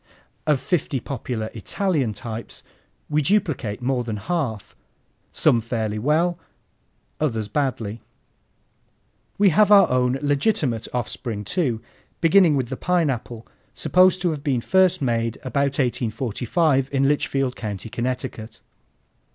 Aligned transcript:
Of 0.47 0.59
fifty 0.59 0.99
popular 0.99 1.51
Italian 1.53 2.11
types 2.13 2.63
we 3.07 3.21
duplicate 3.21 3.83
more 3.83 4.03
than 4.03 4.17
half, 4.17 4.75
some 5.31 5.61
fairly 5.61 5.99
well, 5.99 6.39
others 7.19 7.47
badly. 7.47 8.01
We 9.37 9.49
have 9.49 9.71
our 9.71 9.87
own 9.91 10.17
legitimate 10.19 10.87
offspring 10.91 11.43
too, 11.43 11.81
beginning 12.19 12.55
with 12.55 12.69
the 12.69 12.77
Pineapple, 12.77 13.45
supposed 13.75 14.23
to 14.23 14.31
have 14.31 14.43
been 14.43 14.59
first 14.61 15.03
made 15.03 15.37
about 15.43 15.77
1845 15.77 16.89
in 16.91 17.07
Litchfield 17.07 17.55
County, 17.55 17.87
Connecticut. 17.89 18.59